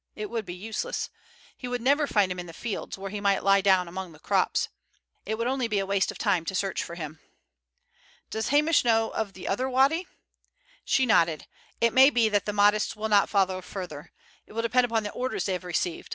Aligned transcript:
It 0.15 0.31
would 0.31 0.45
be 0.47 0.55
useless. 0.55 1.11
He 1.55 1.67
would 1.67 1.79
never 1.79 2.07
find 2.07 2.31
him 2.31 2.39
in 2.39 2.47
the 2.47 2.53
fields, 2.55 2.97
where 2.97 3.11
he 3.11 3.21
might 3.21 3.43
lie 3.43 3.61
down 3.61 3.87
among 3.87 4.13
the 4.13 4.19
crops. 4.19 4.67
It 5.27 5.37
would 5.37 5.45
only 5.45 5.67
be 5.67 5.83
waste 5.83 6.09
of 6.09 6.17
time 6.17 6.43
to 6.45 6.55
search 6.55 6.81
for 6.83 6.95
him." 6.95 7.19
"Does 8.31 8.47
Hamish 8.47 8.83
know 8.83 9.11
of 9.11 9.33
the 9.33 9.47
other 9.47 9.69
wady?" 9.69 10.07
She 10.83 11.05
nodded. 11.05 11.45
"It 11.79 11.93
may 11.93 12.09
be 12.09 12.29
that 12.29 12.45
the 12.47 12.51
Mahdists 12.51 12.95
will 12.95 13.09
not 13.09 13.29
follow 13.29 13.61
further. 13.61 14.11
It 14.47 14.53
will 14.53 14.63
depend 14.63 14.85
upon 14.85 15.03
the 15.03 15.11
orders 15.11 15.45
they 15.45 15.53
have 15.53 15.63
received. 15.63 16.09